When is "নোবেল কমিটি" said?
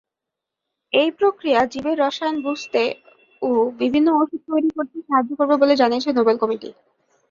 6.13-6.69